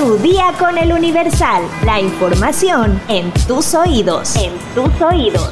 Tu 0.00 0.16
día 0.16 0.54
con 0.58 0.78
el 0.78 0.94
Universal. 0.94 1.62
La 1.84 2.00
información 2.00 2.98
en 3.08 3.30
tus 3.46 3.74
oídos. 3.74 4.34
En 4.34 4.50
tus 4.74 4.98
oídos. 5.02 5.50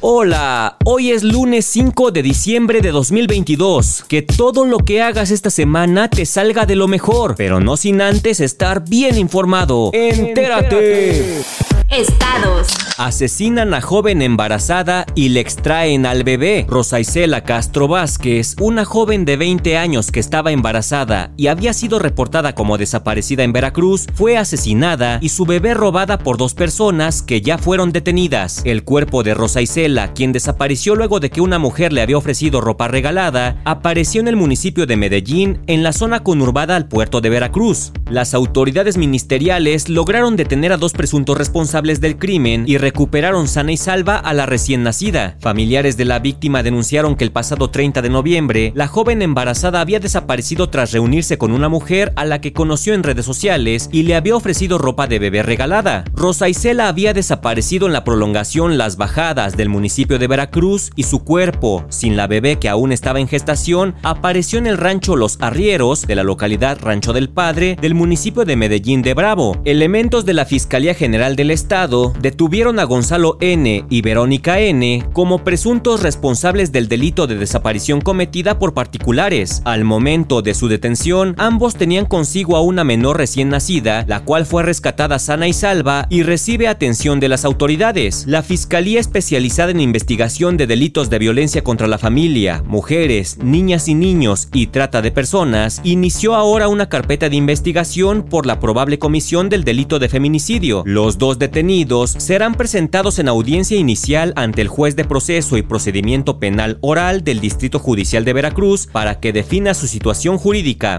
Hola, 0.00 0.76
hoy 0.84 1.12
es 1.12 1.22
lunes 1.22 1.64
5 1.64 2.10
de 2.10 2.20
diciembre 2.22 2.82
de 2.82 2.90
2022. 2.90 4.04
Que 4.06 4.20
todo 4.20 4.66
lo 4.66 4.80
que 4.80 5.00
hagas 5.00 5.30
esta 5.30 5.48
semana 5.48 6.10
te 6.10 6.26
salga 6.26 6.66
de 6.66 6.76
lo 6.76 6.88
mejor, 6.88 7.36
pero 7.38 7.58
no 7.58 7.78
sin 7.78 8.02
antes 8.02 8.40
estar 8.40 8.86
bien 8.86 9.16
informado. 9.16 9.88
Entérate. 9.94 11.40
Estados. 11.88 12.85
Asesinan 12.98 13.74
a 13.74 13.82
joven 13.82 14.22
embarazada 14.22 15.04
y 15.14 15.28
le 15.28 15.40
extraen 15.40 16.06
al 16.06 16.24
bebé. 16.24 16.64
Rosa 16.66 16.98
Isela 16.98 17.44
Castro 17.44 17.88
Vázquez, 17.88 18.56
una 18.58 18.86
joven 18.86 19.26
de 19.26 19.36
20 19.36 19.76
años 19.76 20.10
que 20.10 20.18
estaba 20.18 20.50
embarazada 20.50 21.30
y 21.36 21.48
había 21.48 21.74
sido 21.74 21.98
reportada 21.98 22.54
como 22.54 22.78
desaparecida 22.78 23.44
en 23.44 23.52
Veracruz, 23.52 24.06
fue 24.14 24.38
asesinada 24.38 25.18
y 25.20 25.28
su 25.28 25.44
bebé 25.44 25.74
robada 25.74 26.16
por 26.16 26.38
dos 26.38 26.54
personas 26.54 27.20
que 27.20 27.42
ya 27.42 27.58
fueron 27.58 27.92
detenidas. 27.92 28.62
El 28.64 28.82
cuerpo 28.82 29.22
de 29.22 29.34
Rosa 29.34 29.60
Isela, 29.60 30.14
quien 30.14 30.32
desapareció 30.32 30.94
luego 30.94 31.20
de 31.20 31.28
que 31.28 31.42
una 31.42 31.58
mujer 31.58 31.92
le 31.92 32.00
había 32.00 32.16
ofrecido 32.16 32.62
ropa 32.62 32.88
regalada, 32.88 33.60
apareció 33.66 34.22
en 34.22 34.28
el 34.28 34.36
municipio 34.36 34.86
de 34.86 34.96
Medellín, 34.96 35.60
en 35.66 35.82
la 35.82 35.92
zona 35.92 36.20
conurbada 36.20 36.76
al 36.76 36.88
puerto 36.88 37.20
de 37.20 37.28
Veracruz. 37.28 37.92
Las 38.08 38.32
autoridades 38.32 38.96
ministeriales 38.96 39.90
lograron 39.90 40.36
detener 40.36 40.72
a 40.72 40.78
dos 40.78 40.94
presuntos 40.94 41.36
responsables 41.36 42.00
del 42.00 42.18
crimen 42.18 42.64
y 42.66 42.78
recuperaron 42.86 43.48
sana 43.48 43.72
y 43.72 43.76
salva 43.76 44.16
a 44.16 44.32
la 44.32 44.46
recién 44.46 44.84
nacida. 44.84 45.36
Familiares 45.40 45.96
de 45.96 46.04
la 46.04 46.20
víctima 46.20 46.62
denunciaron 46.62 47.16
que 47.16 47.24
el 47.24 47.32
pasado 47.32 47.68
30 47.68 48.00
de 48.00 48.10
noviembre, 48.10 48.72
la 48.76 48.86
joven 48.86 49.22
embarazada 49.22 49.80
había 49.80 49.98
desaparecido 49.98 50.70
tras 50.70 50.92
reunirse 50.92 51.36
con 51.36 51.50
una 51.50 51.68
mujer 51.68 52.12
a 52.14 52.24
la 52.24 52.40
que 52.40 52.52
conoció 52.52 52.94
en 52.94 53.02
redes 53.02 53.26
sociales 53.26 53.88
y 53.90 54.04
le 54.04 54.14
había 54.14 54.36
ofrecido 54.36 54.78
ropa 54.78 55.08
de 55.08 55.18
bebé 55.18 55.42
regalada. 55.42 56.04
Rosa 56.14 56.48
Isela 56.48 56.86
había 56.86 57.12
desaparecido 57.12 57.88
en 57.88 57.92
la 57.92 58.04
prolongación 58.04 58.78
Las 58.78 58.96
Bajadas 58.96 59.56
del 59.56 59.68
municipio 59.68 60.20
de 60.20 60.28
Veracruz 60.28 60.92
y 60.94 61.02
su 61.02 61.24
cuerpo, 61.24 61.84
sin 61.88 62.16
la 62.16 62.28
bebé 62.28 62.60
que 62.60 62.68
aún 62.68 62.92
estaba 62.92 63.18
en 63.18 63.26
gestación, 63.26 63.96
apareció 64.04 64.60
en 64.60 64.68
el 64.68 64.78
rancho 64.78 65.16
Los 65.16 65.38
Arrieros 65.40 66.06
de 66.06 66.14
la 66.14 66.22
localidad 66.22 66.78
Rancho 66.80 67.12
del 67.12 67.30
Padre 67.30 67.76
del 67.82 67.96
municipio 67.96 68.44
de 68.44 68.54
Medellín 68.54 69.02
de 69.02 69.14
Bravo. 69.14 69.60
Elementos 69.64 70.24
de 70.24 70.34
la 70.34 70.44
Fiscalía 70.44 70.94
General 70.94 71.34
del 71.34 71.50
Estado 71.50 72.12
detuvieron 72.20 72.75
a 72.78 72.84
Gonzalo 72.84 73.38
N. 73.40 73.84
y 73.88 74.02
Verónica 74.02 74.60
N. 74.60 75.06
como 75.12 75.44
presuntos 75.44 76.02
responsables 76.02 76.72
del 76.72 76.88
delito 76.88 77.26
de 77.26 77.36
desaparición 77.36 78.00
cometida 78.00 78.58
por 78.58 78.74
particulares. 78.74 79.62
Al 79.64 79.84
momento 79.84 80.42
de 80.42 80.54
su 80.54 80.68
detención, 80.68 81.34
ambos 81.38 81.76
tenían 81.76 82.06
consigo 82.06 82.56
a 82.56 82.60
una 82.60 82.84
menor 82.84 83.18
recién 83.18 83.48
nacida, 83.48 84.04
la 84.06 84.20
cual 84.20 84.46
fue 84.46 84.62
rescatada 84.62 85.18
sana 85.18 85.48
y 85.48 85.52
salva 85.52 86.06
y 86.10 86.22
recibe 86.22 86.68
atención 86.68 87.20
de 87.20 87.28
las 87.28 87.44
autoridades. 87.44 88.24
La 88.26 88.42
Fiscalía 88.42 89.00
especializada 89.00 89.70
en 89.70 89.80
investigación 89.80 90.56
de 90.56 90.66
delitos 90.66 91.10
de 91.10 91.18
violencia 91.18 91.64
contra 91.64 91.86
la 91.86 91.98
familia, 91.98 92.62
mujeres, 92.66 93.38
niñas 93.42 93.88
y 93.88 93.94
niños 93.94 94.48
y 94.52 94.66
trata 94.66 95.02
de 95.02 95.10
personas 95.10 95.80
inició 95.82 96.34
ahora 96.34 96.68
una 96.68 96.88
carpeta 96.88 97.28
de 97.28 97.36
investigación 97.36 98.22
por 98.22 98.46
la 98.46 98.60
probable 98.60 98.98
comisión 98.98 99.48
del 99.48 99.64
delito 99.64 99.98
de 99.98 100.08
feminicidio. 100.08 100.82
Los 100.84 101.18
dos 101.18 101.38
detenidos 101.38 102.10
serán 102.10 102.54
presentados 102.54 102.65
en 102.74 103.28
audiencia 103.28 103.76
inicial 103.76 104.32
ante 104.34 104.60
el 104.60 104.68
juez 104.68 104.96
de 104.96 105.04
proceso 105.04 105.56
y 105.56 105.62
procedimiento 105.62 106.40
penal 106.40 106.78
oral 106.80 107.22
del 107.22 107.40
Distrito 107.40 107.78
Judicial 107.78 108.24
de 108.24 108.32
Veracruz 108.32 108.86
para 108.86 109.20
que 109.20 109.32
defina 109.32 109.72
su 109.74 109.86
situación 109.86 110.36
jurídica. 110.38 110.98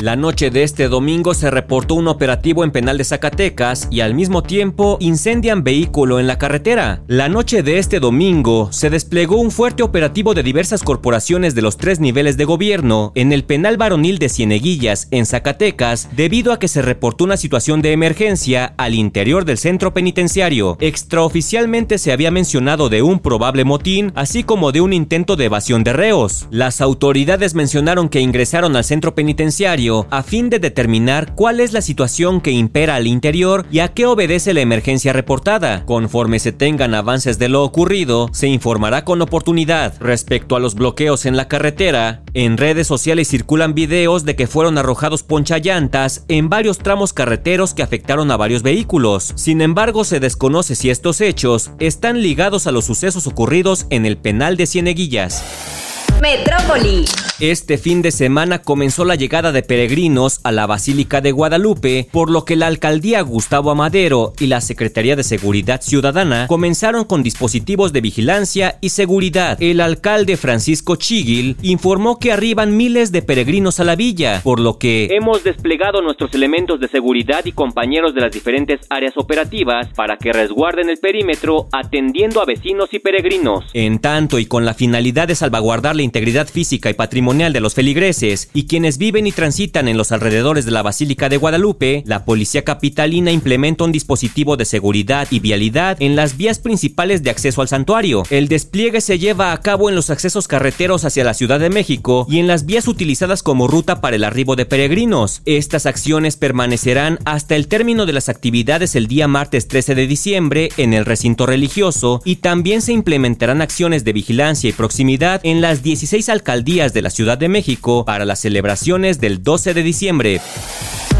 La 0.00 0.14
noche 0.14 0.50
de 0.50 0.62
este 0.62 0.86
domingo 0.86 1.34
se 1.34 1.50
reportó 1.50 1.94
un 1.94 2.06
operativo 2.06 2.62
en 2.62 2.70
Penal 2.70 2.98
de 2.98 3.04
Zacatecas 3.04 3.88
y 3.90 4.00
al 4.00 4.14
mismo 4.14 4.44
tiempo 4.44 4.96
incendian 5.00 5.64
vehículo 5.64 6.20
en 6.20 6.28
la 6.28 6.38
carretera. 6.38 7.02
La 7.08 7.28
noche 7.28 7.64
de 7.64 7.78
este 7.78 7.98
domingo 7.98 8.68
se 8.70 8.90
desplegó 8.90 9.40
un 9.40 9.50
fuerte 9.50 9.82
operativo 9.82 10.34
de 10.34 10.44
diversas 10.44 10.84
corporaciones 10.84 11.56
de 11.56 11.62
los 11.62 11.78
tres 11.78 11.98
niveles 11.98 12.36
de 12.36 12.44
gobierno 12.44 13.10
en 13.16 13.32
el 13.32 13.42
Penal 13.42 13.76
Varonil 13.76 14.20
de 14.20 14.28
Cieneguillas, 14.28 15.08
en 15.10 15.26
Zacatecas, 15.26 16.10
debido 16.14 16.52
a 16.52 16.60
que 16.60 16.68
se 16.68 16.80
reportó 16.80 17.24
una 17.24 17.36
situación 17.36 17.82
de 17.82 17.90
emergencia 17.90 18.74
al 18.76 18.94
interior 18.94 19.44
del 19.44 19.58
centro 19.58 19.94
penitenciario. 19.94 20.76
Extraoficialmente 20.78 21.98
se 21.98 22.12
había 22.12 22.30
mencionado 22.30 22.88
de 22.88 23.02
un 23.02 23.18
probable 23.18 23.64
motín, 23.64 24.12
así 24.14 24.44
como 24.44 24.70
de 24.70 24.80
un 24.80 24.92
intento 24.92 25.34
de 25.34 25.46
evasión 25.46 25.82
de 25.82 25.92
reos. 25.92 26.46
Las 26.52 26.80
autoridades 26.80 27.56
mencionaron 27.56 28.08
que 28.08 28.20
ingresaron 28.20 28.76
al 28.76 28.84
centro 28.84 29.16
penitenciario 29.16 29.87
a 30.10 30.22
fin 30.22 30.50
de 30.50 30.58
determinar 30.58 31.34
cuál 31.34 31.60
es 31.60 31.72
la 31.72 31.80
situación 31.80 32.40
que 32.40 32.50
impera 32.50 32.96
al 32.96 33.06
interior 33.06 33.66
y 33.70 33.78
a 33.78 33.88
qué 33.88 34.06
obedece 34.06 34.52
la 34.54 34.60
emergencia 34.60 35.12
reportada. 35.12 35.84
Conforme 35.86 36.38
se 36.38 36.52
tengan 36.52 36.94
avances 36.94 37.38
de 37.38 37.48
lo 37.48 37.64
ocurrido, 37.64 38.28
se 38.32 38.48
informará 38.48 39.04
con 39.04 39.22
oportunidad. 39.22 39.94
Respecto 40.00 40.56
a 40.56 40.60
los 40.60 40.74
bloqueos 40.74 41.26
en 41.26 41.36
la 41.36 41.48
carretera, 41.48 42.22
en 42.34 42.56
redes 42.56 42.86
sociales 42.86 43.28
circulan 43.28 43.74
videos 43.74 44.24
de 44.24 44.36
que 44.36 44.46
fueron 44.46 44.78
arrojados 44.78 45.22
ponchallantas 45.22 46.24
en 46.28 46.48
varios 46.48 46.78
tramos 46.78 47.12
carreteros 47.12 47.74
que 47.74 47.82
afectaron 47.82 48.30
a 48.30 48.36
varios 48.36 48.62
vehículos. 48.62 49.32
Sin 49.36 49.60
embargo, 49.60 50.04
se 50.04 50.20
desconoce 50.20 50.74
si 50.74 50.90
estos 50.90 51.20
hechos 51.20 51.70
están 51.78 52.22
ligados 52.22 52.66
a 52.66 52.72
los 52.72 52.84
sucesos 52.84 53.26
ocurridos 53.26 53.86
en 53.90 54.06
el 54.06 54.18
penal 54.18 54.56
de 54.56 54.66
Cieneguillas. 54.66 55.77
Metrópoli. 56.20 57.04
Este 57.40 57.78
fin 57.78 58.02
de 58.02 58.10
semana 58.10 58.62
comenzó 58.62 59.04
la 59.04 59.14
llegada 59.14 59.52
de 59.52 59.62
peregrinos 59.62 60.40
a 60.42 60.50
la 60.50 60.66
Basílica 60.66 61.20
de 61.20 61.30
Guadalupe, 61.30 62.08
por 62.10 62.30
lo 62.30 62.44
que 62.44 62.56
la 62.56 62.66
alcaldía 62.66 63.20
Gustavo 63.20 63.70
Amadero 63.70 64.32
y 64.40 64.48
la 64.48 64.60
Secretaría 64.60 65.14
de 65.14 65.22
Seguridad 65.22 65.80
Ciudadana 65.80 66.48
comenzaron 66.48 67.04
con 67.04 67.22
dispositivos 67.22 67.92
de 67.92 68.00
vigilancia 68.00 68.78
y 68.80 68.88
seguridad. 68.88 69.56
El 69.62 69.80
alcalde 69.80 70.36
Francisco 70.36 70.96
Chigil 70.96 71.56
informó 71.62 72.18
que 72.18 72.32
arriban 72.32 72.76
miles 72.76 73.12
de 73.12 73.22
peregrinos 73.22 73.78
a 73.78 73.84
la 73.84 73.94
villa, 73.94 74.40
por 74.42 74.58
lo 74.58 74.78
que 74.78 75.06
hemos 75.12 75.44
desplegado 75.44 76.02
nuestros 76.02 76.34
elementos 76.34 76.80
de 76.80 76.88
seguridad 76.88 77.44
y 77.44 77.52
compañeros 77.52 78.16
de 78.16 78.22
las 78.22 78.32
diferentes 78.32 78.80
áreas 78.90 79.12
operativas 79.16 79.86
para 79.94 80.16
que 80.16 80.32
resguarden 80.32 80.90
el 80.90 80.98
perímetro 80.98 81.68
atendiendo 81.70 82.42
a 82.42 82.46
vecinos 82.46 82.88
y 82.92 82.98
peregrinos. 82.98 83.64
En 83.74 84.00
tanto 84.00 84.40
y 84.40 84.46
con 84.46 84.64
la 84.64 84.74
finalidad 84.74 85.28
de 85.28 85.36
salvaguardar 85.36 85.94
la 85.94 86.02
integridad 86.08 86.48
física 86.48 86.90
y 86.90 86.94
patrimonial 86.94 87.52
de 87.52 87.60
los 87.60 87.74
feligreses 87.74 88.48
y 88.54 88.66
quienes 88.66 88.98
viven 88.98 89.26
y 89.26 89.32
transitan 89.32 89.86
en 89.88 89.96
los 89.96 90.10
alrededores 90.10 90.64
de 90.64 90.72
la 90.72 90.82
Basílica 90.82 91.28
de 91.28 91.36
Guadalupe, 91.36 92.02
la 92.06 92.24
Policía 92.24 92.64
Capitalina 92.64 93.30
implementa 93.30 93.84
un 93.84 93.92
dispositivo 93.92 94.56
de 94.56 94.64
seguridad 94.64 95.28
y 95.30 95.40
vialidad 95.40 95.96
en 96.00 96.16
las 96.16 96.36
vías 96.36 96.58
principales 96.58 97.22
de 97.22 97.30
acceso 97.30 97.62
al 97.62 97.68
santuario. 97.68 98.24
El 98.30 98.48
despliegue 98.48 99.00
se 99.00 99.18
lleva 99.18 99.52
a 99.52 99.60
cabo 99.60 99.88
en 99.88 99.94
los 99.94 100.10
accesos 100.10 100.48
carreteros 100.48 101.04
hacia 101.04 101.24
la 101.24 101.34
Ciudad 101.34 101.60
de 101.60 101.70
México 101.70 102.26
y 102.28 102.38
en 102.38 102.46
las 102.46 102.66
vías 102.66 102.88
utilizadas 102.88 103.42
como 103.42 103.68
ruta 103.68 104.00
para 104.00 104.16
el 104.16 104.24
arribo 104.24 104.56
de 104.56 104.66
peregrinos. 104.66 105.42
Estas 105.44 105.86
acciones 105.86 106.36
permanecerán 106.36 107.18
hasta 107.24 107.54
el 107.54 107.68
término 107.68 108.06
de 108.06 108.14
las 108.14 108.28
actividades 108.28 108.96
el 108.96 109.06
día 109.06 109.28
martes 109.28 109.68
13 109.68 109.94
de 109.94 110.06
diciembre 110.06 110.70
en 110.76 110.94
el 110.94 111.04
recinto 111.04 111.46
religioso 111.46 112.22
y 112.24 112.36
también 112.36 112.82
se 112.82 112.92
implementarán 112.92 113.60
acciones 113.60 114.04
de 114.04 114.12
vigilancia 114.12 114.70
y 114.70 114.72
proximidad 114.72 115.40
en 115.42 115.60
las 115.60 115.82
10 115.82 115.97
16 115.98 116.28
alcaldías 116.28 116.92
de 116.92 117.02
la 117.02 117.10
Ciudad 117.10 117.36
de 117.38 117.48
México 117.48 118.04
para 118.04 118.24
las 118.24 118.38
celebraciones 118.38 119.20
del 119.20 119.42
12 119.42 119.74
de 119.74 119.82
diciembre. 119.82 120.40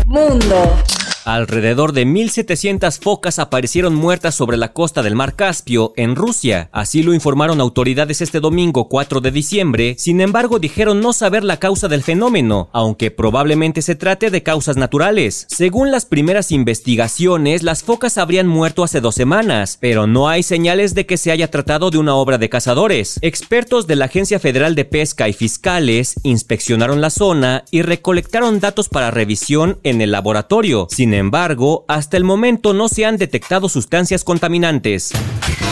Mundo. 0.07 0.77
Alrededor 1.29 1.93
de 1.93 2.07
1.700 2.07 3.01
focas 3.01 3.39
aparecieron 3.39 3.95
muertas 3.95 4.35
sobre 4.35 4.57
la 4.57 4.73
costa 4.73 5.03
del 5.03 5.15
Mar 5.15 5.37
Caspio, 5.37 5.93
en 5.95 6.17
Rusia. 6.17 6.71
Así 6.73 7.03
lo 7.03 7.13
informaron 7.13 7.61
autoridades 7.61 8.23
este 8.23 8.41
domingo 8.41 8.89
4 8.89 9.21
de 9.21 9.31
diciembre. 9.31 9.95
Sin 9.99 10.23
embargo, 10.23 10.59
dijeron 10.59 11.03
no 11.03 11.13
saber 11.13 11.45
la 11.45 11.59
causa 11.59 11.87
del 11.87 12.03
fenómeno, 12.03 12.71
aunque 12.73 13.11
probablemente 13.11 13.83
se 13.83 13.95
trate 13.95 14.31
de 14.31 14.43
causas 14.43 14.79
naturales. 14.79 15.47
Según 15.51 15.91
las 15.91 16.07
primeras 16.07 16.51
investigaciones, 16.51 17.63
las 17.63 17.83
focas 17.83 18.17
habrían 18.17 18.47
muerto 18.47 18.83
hace 18.83 19.03
dos 19.03 19.15
semanas, 19.15 19.77
pero 19.83 20.07
no 20.07 20.31
hay 20.31 20.43
señales 20.43 20.95
de 20.95 21.05
que 21.05 21.19
se 21.19 21.31
haya 21.31 21.51
tratado 21.51 21.91
de 21.91 21.99
una 21.99 22.15
obra 22.15 22.39
de 22.39 22.49
cazadores. 22.49 23.19
Expertos 23.21 23.87
de 23.87 23.97
la 23.97 24.07
Agencia 24.07 24.39
Federal 24.39 24.75
de 24.75 24.87
Pesca 24.87 25.29
y 25.29 25.35
fiscales 25.35 26.15
inspeccionaron 26.23 27.03
la 27.03 27.11
zona 27.11 27.65
y 27.71 27.83
recolectaron 27.83 28.61
datos 28.61 28.89
para 28.89 29.11
revisión 29.11 29.79
en 29.83 30.01
el 30.01 30.11
laboratorio. 30.11 30.87
Sin 30.91 31.18
embargo, 31.19 31.85
hasta 31.87 32.17
el 32.17 32.25
momento 32.25 32.73
no 32.73 32.89
se 32.89 33.05
han 33.05 33.19
detectado 33.19 33.69
sustancias 33.69 34.25
contaminantes. 34.25 35.13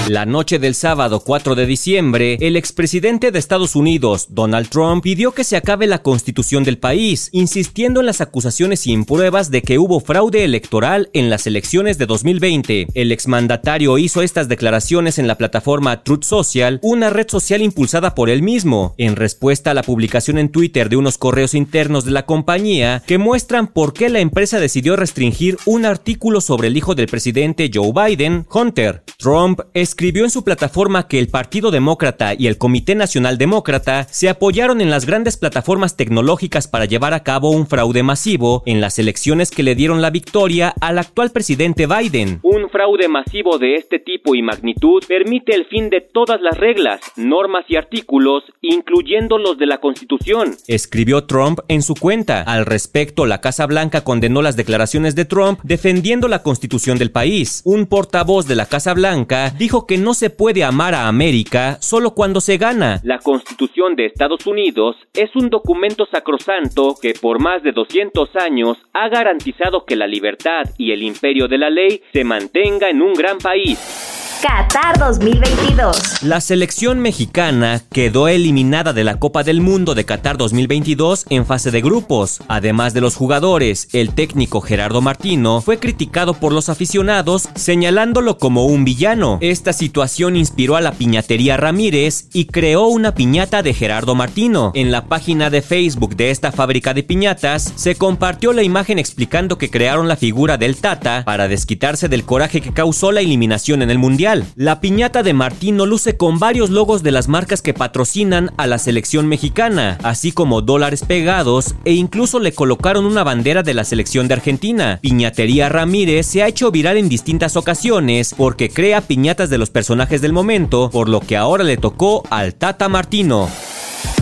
La 0.08 0.25
noche 0.25 0.61
del 0.61 0.76
sábado 0.76 1.19
4 1.19 1.56
de 1.56 1.67
diciembre, 1.67 2.38
el 2.41 2.55
expresidente 2.55 3.32
de 3.32 3.41
Estados 3.41 3.75
Unidos, 3.75 4.29
Donald 4.31 4.69
Trump, 4.69 5.03
pidió 5.03 5.32
que 5.32 5.43
se 5.43 5.56
acabe 5.56 5.88
la 5.88 6.03
constitución 6.03 6.62
del 6.62 6.79
país, 6.79 7.29
insistiendo 7.32 7.99
en 7.99 8.06
las 8.06 8.20
acusaciones 8.20 8.79
sin 8.79 9.05
pruebas 9.05 9.50
de 9.50 9.62
que 9.62 9.81
hubo 9.81 9.99
fraude 9.99 10.44
electoral 10.44 11.11
en 11.12 11.29
las 11.29 11.49
elecciones 11.49 11.99
de 11.99 12.06
2020. 12.06 12.87
El 12.94 13.11
exmandatario 13.11 13.99
hizo 13.99 14.23
estas 14.23 14.47
declaraciones 14.47 15.19
en 15.19 15.26
la 15.26 15.35
plataforma 15.38 16.05
Truth 16.05 16.23
Social, 16.23 16.79
una 16.82 17.11
red 17.11 17.29
social 17.29 17.61
impulsada 17.61 18.14
por 18.14 18.31
él 18.31 18.43
mismo, 18.43 18.94
en 18.99 19.17
respuesta 19.17 19.73
a 19.73 19.75
la 19.75 19.82
publicación 19.82 20.38
en 20.38 20.50
Twitter 20.50 20.88
de 20.88 20.99
unos 20.99 21.19
correos 21.19 21.53
internos 21.53 22.05
de 22.05 22.12
la 22.12 22.26
compañía 22.26 23.03
que 23.08 23.19
muestran 23.19 23.67
por 23.67 23.93
qué 23.93 24.08
la 24.08 24.20
empresa 24.20 24.61
decidió 24.61 24.94
restringir 24.94 25.56
un 25.64 25.85
artículo 25.85 26.41
sobre 26.41 26.69
el 26.69 26.76
hijo 26.76 26.94
del 26.94 27.08
presidente 27.08 27.73
Joe 27.75 27.91
Biden, 27.93 28.47
Hunter. 28.55 29.03
Trump 29.19 29.61
escribió 29.96 30.25
en 30.25 30.31
su 30.31 30.44
plataforma 30.44 31.08
que 31.08 31.19
el 31.19 31.28
Partido 31.28 31.70
Demócrata 31.70 32.34
y 32.34 32.48
el 32.48 32.58
Comité 32.58 32.94
Nacional 32.94 33.38
Demócrata 33.38 34.04
se 34.10 34.28
apoyaron 34.28 34.82
en 34.82 34.90
las 34.90 35.06
grandes 35.06 35.38
plataformas 35.38 35.96
tecnológicas 35.96 36.69
para 36.69 36.84
llevar 36.84 37.14
a 37.14 37.22
cabo 37.22 37.48
un 37.50 37.66
fraude 37.66 38.02
masivo 38.02 38.62
en 38.66 38.82
las 38.82 38.98
elecciones 38.98 39.50
que 39.50 39.62
le 39.62 39.75
dieron 39.75 40.02
la 40.02 40.10
victoria 40.10 40.75
al 40.82 40.98
actual 40.98 41.31
presidente 41.31 41.87
Biden. 41.87 42.40
Un 42.43 42.69
fraude 42.69 43.08
masivo 43.08 43.56
de 43.56 43.76
este 43.76 43.98
tipo 43.98 44.34
y 44.34 44.43
magnitud 44.43 45.02
permite 45.08 45.54
el 45.54 45.64
fin 45.64 45.88
de 45.88 46.02
todas 46.02 46.43
las 46.43 46.58
reglas, 46.58 47.00
normas 47.16 47.64
y 47.66 47.76
artículos, 47.76 48.44
incluyendo 48.60 49.38
los 49.38 49.56
de 49.56 49.64
la 49.64 49.78
Constitución, 49.78 50.56
escribió 50.66 51.25
Trump 51.25 51.60
en 51.69 51.81
su 51.81 51.94
cuenta. 51.94 52.43
Al 52.43 52.66
respecto, 52.66 53.25
la 53.25 53.40
Casa 53.40 53.64
Blanca 53.64 54.04
condenó 54.04 54.43
las 54.43 54.56
declaraciones 54.56 55.14
de 55.14 55.25
Trump 55.25 55.60
defendiendo 55.62 56.28
la 56.28 56.43
Constitución 56.43 56.98
del 56.98 57.12
país. 57.12 57.62
Un 57.64 57.87
portavoz 57.87 58.46
de 58.46 58.56
la 58.56 58.66
Casa 58.66 58.93
Blanca 58.93 59.54
dijo 59.58 59.86
que 59.87 59.99
no 59.99 60.15
se 60.15 60.31
puede 60.31 60.65
amar 60.65 60.94
a 60.94 61.09
América 61.09 61.79
solo 61.81 62.12
cuando 62.12 62.41
se 62.41 62.56
gana. 62.59 63.00
La 63.05 63.19
Constitución 63.19 63.97
de 63.97 64.06
Estados 64.06 64.47
Unidos 64.47 64.97
es 65.15 65.35
un 65.37 65.49
documento 65.49 66.06
sacrosanto 66.11 66.94
que 67.00 67.15
por 67.15 67.41
más 67.41 67.62
de 67.62 67.73
200 67.73 68.31
años 68.37 68.79
ha 68.93 69.09
garantizado 69.09 69.85
que 69.85 69.97
la 69.97 70.06
libertad 70.06 70.65
y 70.79 70.93
el 70.93 71.03
imperio 71.03 71.49
de 71.49 71.59
la 71.59 71.71
ley 71.71 72.03
se 72.12 72.25
mantenga 72.25 72.91
en 72.91 73.03
un 73.03 73.15
gran 73.15 73.38
país. 73.38 73.95
Qatar 74.43 74.99
2022. 74.99 76.23
La 76.23 76.43
selección 76.43 77.00
mexicana 77.00 77.83
quedó 77.91 78.29
eliminada 78.29 78.93
de 78.93 79.03
la 79.03 79.19
Copa 79.19 79.43
del 79.43 79.62
Mundo 79.62 79.94
de 79.94 80.05
Qatar 80.05 80.37
2022 80.37 81.25
en 81.31 81.47
fase 81.47 81.71
de 81.71 81.81
grupos. 81.81 82.41
Además 82.47 82.93
de 82.93 83.00
los 83.00 83.17
jugadores, 83.17 83.88
el 83.93 84.15
técnico 84.15 84.61
Gerardo 84.61 85.00
Martino 85.00 85.62
fue 85.62 85.79
criticado 85.79 86.35
por 86.35 86.53
los 86.53 86.69
aficionados 86.69 87.49
señalándolo 87.55 88.37
como 88.37 88.67
un 88.67 88.85
villano. 88.85 89.38
Esta 89.41 89.73
situación 89.73 90.37
inspiró 90.37 90.77
a 90.77 90.82
la 90.82 90.93
piñatería 90.93 91.56
Ramírez 91.56 92.29
y 92.35 92.44
creó 92.44 92.89
una 92.89 93.15
piñata 93.15 93.62
de 93.62 93.73
Gerardo 93.73 94.15
Martino. 94.15 94.71
En 94.75 94.93
la 94.93 95.06
página 95.06 95.49
de 95.49 95.62
Facebook 95.62 96.15
de 96.15 96.31
esta 96.31 96.53
fábrica 96.53 96.93
de 96.93 97.03
piñatas 97.03 97.73
se 97.75 97.94
compartió 97.94 98.53
la 98.53 98.62
imagen 98.62 98.99
explicando 98.99 99.56
que 99.56 99.71
crearon 99.71 100.09
la 100.09 100.17
figura 100.17 100.59
del 100.59 100.77
Tata 100.77 101.23
para 101.25 101.49
desquitarse 101.49 102.09
del 102.09 102.25
coraje 102.25 102.61
que 102.61 102.75
causó 102.75 103.12
la 103.12 103.23
eliminación 103.23 103.81
en 103.81 103.91
el 103.91 103.99
Mundial 103.99 104.25
la 104.56 104.81
piñata 104.81 105.23
de 105.23 105.34
Martino 105.34 105.87
luce 105.87 106.17
con 106.17 106.40
varios 106.40 106.70
logos 106.70 107.05
de 107.05 107.12
las 107.12 107.28
marcas 107.28 107.62
que 107.62 107.75
patrocinan 107.75 108.50
a 108.56 108.67
la 108.67 108.78
selección 108.78 109.28
mexicana, 109.28 109.99
así 110.02 110.32
como 110.32 110.62
dólares 110.62 111.05
pegados 111.06 111.76
e 111.84 111.93
incluso 111.93 112.40
le 112.40 112.52
colocaron 112.52 113.06
una 113.06 113.23
bandera 113.23 113.62
de 113.62 113.75
la 113.75 113.84
selección 113.84 114.26
de 114.26 114.34
Argentina. 114.34 114.99
Piñatería 115.00 115.69
Ramírez 115.69 116.26
se 116.26 116.43
ha 116.43 116.49
hecho 116.49 116.73
viral 116.73 116.96
en 116.96 117.08
distintas 117.08 117.56
ocasiones 117.56 118.34
porque 118.37 118.69
crea 118.69 119.00
piñatas 119.00 119.49
de 119.49 119.58
los 119.58 119.70
personajes 119.70 120.20
del 120.20 120.32
momento, 120.32 120.90
por 120.90 121.08
lo 121.08 121.20
que 121.20 121.37
ahora 121.37 121.62
le 121.62 121.76
tocó 121.76 122.25
al 122.29 122.56
Tata 122.56 122.88
Martino. 122.88 123.49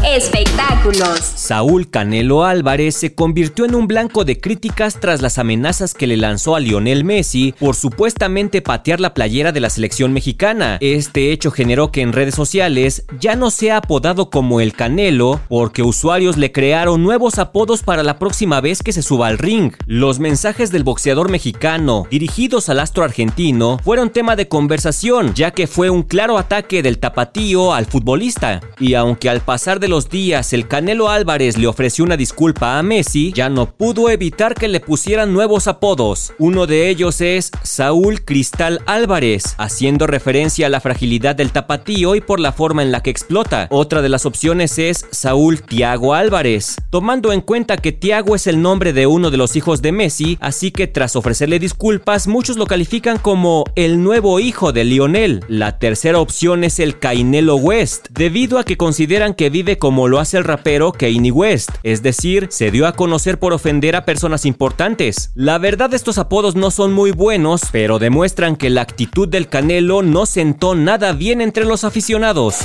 Espectáculos. 0.06 1.18
Saúl 1.18 1.88
Canelo 1.88 2.44
Álvarez 2.44 2.94
se 2.94 3.14
convirtió 3.14 3.64
en 3.64 3.74
un 3.74 3.86
blanco 3.86 4.26
de 4.26 4.38
críticas 4.38 5.00
tras 5.00 5.22
las 5.22 5.38
amenazas 5.38 5.94
que 5.94 6.06
le 6.06 6.18
lanzó 6.18 6.56
a 6.56 6.60
Lionel 6.60 7.04
Messi 7.04 7.54
por 7.58 7.74
supuestamente 7.74 8.60
patear 8.60 9.00
la 9.00 9.14
playera 9.14 9.50
de 9.50 9.60
la 9.60 9.70
selección 9.70 10.12
mexicana. 10.12 10.76
Este 10.82 11.32
hecho 11.32 11.50
generó 11.50 11.90
que 11.90 12.02
en 12.02 12.12
redes 12.12 12.34
sociales 12.34 13.06
ya 13.18 13.34
no 13.34 13.50
sea 13.50 13.78
apodado 13.78 14.28
como 14.28 14.60
el 14.60 14.74
Canelo 14.74 15.40
porque 15.48 15.82
usuarios 15.82 16.36
le 16.36 16.52
crearon 16.52 17.02
nuevos 17.02 17.38
apodos 17.38 17.82
para 17.82 18.02
la 18.02 18.18
próxima 18.18 18.60
vez 18.60 18.82
que 18.82 18.92
se 18.92 19.02
suba 19.02 19.28
al 19.28 19.38
ring. 19.38 19.72
Los 19.86 20.18
mensajes 20.18 20.70
del 20.70 20.84
boxeador 20.84 21.30
mexicano 21.30 22.06
dirigidos 22.10 22.68
al 22.68 22.80
astro 22.80 23.04
argentino 23.04 23.78
fueron 23.82 24.10
tema 24.10 24.36
de 24.36 24.48
conversación 24.48 25.32
ya 25.34 25.52
que 25.52 25.66
fue 25.66 25.88
un 25.88 26.02
claro 26.02 26.36
ataque 26.36 26.82
del 26.82 26.98
tapatío 26.98 27.72
al 27.72 27.86
futbolista. 27.86 28.60
Y 28.78 28.92
aunque 28.94 29.30
al 29.30 29.40
pasar 29.40 29.80
de 29.80 29.88
los 29.88 29.93
días 30.02 30.52
el 30.52 30.66
Canelo 30.66 31.08
Álvarez 31.08 31.56
le 31.56 31.68
ofreció 31.68 32.04
una 32.04 32.16
disculpa 32.16 32.78
a 32.78 32.82
Messi, 32.82 33.32
ya 33.32 33.48
no 33.48 33.76
pudo 33.76 34.10
evitar 34.10 34.54
que 34.54 34.66
le 34.66 34.80
pusieran 34.80 35.32
nuevos 35.32 35.68
apodos. 35.68 36.32
Uno 36.40 36.66
de 36.66 36.88
ellos 36.88 37.20
es 37.20 37.52
Saúl 37.62 38.24
Cristal 38.24 38.80
Álvarez, 38.86 39.54
haciendo 39.56 40.08
referencia 40.08 40.66
a 40.66 40.70
la 40.70 40.80
fragilidad 40.80 41.36
del 41.36 41.52
tapatío 41.52 42.16
y 42.16 42.20
por 42.20 42.40
la 42.40 42.50
forma 42.50 42.82
en 42.82 42.90
la 42.90 43.04
que 43.04 43.10
explota. 43.10 43.68
Otra 43.70 44.02
de 44.02 44.08
las 44.08 44.26
opciones 44.26 44.80
es 44.80 45.06
Saúl 45.12 45.62
Tiago 45.62 46.14
Álvarez, 46.14 46.76
tomando 46.90 47.32
en 47.32 47.40
cuenta 47.40 47.76
que 47.76 47.92
Tiago 47.92 48.34
es 48.34 48.48
el 48.48 48.60
nombre 48.60 48.92
de 48.92 49.06
uno 49.06 49.30
de 49.30 49.36
los 49.36 49.54
hijos 49.54 49.80
de 49.80 49.92
Messi, 49.92 50.38
así 50.40 50.72
que 50.72 50.88
tras 50.88 51.14
ofrecerle 51.14 51.60
disculpas, 51.60 52.26
muchos 52.26 52.56
lo 52.56 52.66
califican 52.66 53.18
como 53.18 53.62
el 53.76 54.02
nuevo 54.02 54.40
hijo 54.40 54.72
de 54.72 54.82
Lionel. 54.82 55.44
La 55.46 55.78
tercera 55.78 56.18
opción 56.18 56.64
es 56.64 56.80
el 56.80 56.98
Cainelo 56.98 57.54
West, 57.54 58.08
debido 58.10 58.58
a 58.58 58.64
que 58.64 58.76
consideran 58.76 59.34
que 59.34 59.50
vive 59.50 59.78
como 59.84 60.08
lo 60.08 60.18
hace 60.18 60.38
el 60.38 60.44
rapero 60.44 60.92
Kanye 60.92 61.30
West, 61.30 61.68
es 61.82 62.02
decir, 62.02 62.46
se 62.48 62.70
dio 62.70 62.86
a 62.86 62.94
conocer 62.94 63.38
por 63.38 63.52
ofender 63.52 63.96
a 63.96 64.06
personas 64.06 64.46
importantes. 64.46 65.30
La 65.34 65.58
verdad 65.58 65.92
estos 65.92 66.16
apodos 66.16 66.56
no 66.56 66.70
son 66.70 66.94
muy 66.94 67.10
buenos, 67.10 67.64
pero 67.70 67.98
demuestran 67.98 68.56
que 68.56 68.70
la 68.70 68.80
actitud 68.80 69.28
del 69.28 69.50
Canelo 69.50 70.00
no 70.00 70.24
sentó 70.24 70.74
nada 70.74 71.12
bien 71.12 71.42
entre 71.42 71.66
los 71.66 71.84
aficionados. 71.84 72.60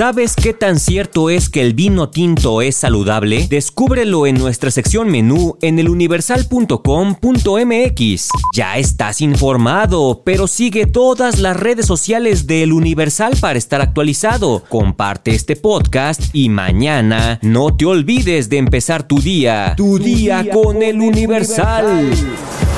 ¿Sabes 0.00 0.34
qué 0.34 0.54
tan 0.54 0.80
cierto 0.80 1.28
es 1.28 1.50
que 1.50 1.60
el 1.60 1.74
vino 1.74 2.08
tinto 2.08 2.62
es 2.62 2.74
saludable? 2.74 3.46
Descúbrelo 3.50 4.26
en 4.26 4.36
nuestra 4.36 4.70
sección 4.70 5.10
menú 5.10 5.58
en 5.60 5.78
eluniversal.com.mx. 5.78 8.28
Ya 8.54 8.78
estás 8.78 9.20
informado, 9.20 10.22
pero 10.24 10.46
sigue 10.46 10.86
todas 10.86 11.38
las 11.38 11.54
redes 11.54 11.84
sociales 11.84 12.46
de 12.46 12.62
El 12.62 12.72
Universal 12.72 13.36
para 13.42 13.58
estar 13.58 13.82
actualizado. 13.82 14.64
Comparte 14.70 15.32
este 15.32 15.54
podcast 15.54 16.22
y 16.32 16.48
mañana 16.48 17.38
no 17.42 17.76
te 17.76 17.84
olvides 17.84 18.48
de 18.48 18.56
empezar 18.56 19.02
tu 19.02 19.20
día. 19.20 19.74
Tu, 19.76 19.98
día, 19.98 20.48
con, 20.50 20.82
El 20.82 21.02
Universal. 21.02 22.08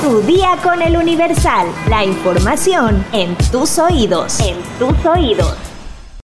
Tu 0.01 0.21
día 0.23 0.57
con 0.61 0.81
El 0.81 0.97
Universal. 0.97 1.67
La 1.89 2.03
información 2.03 3.01
en 3.13 3.33
tus 3.49 3.79
oídos. 3.79 4.41
En 4.41 4.57
tus 4.77 5.05
oídos. 5.05 5.55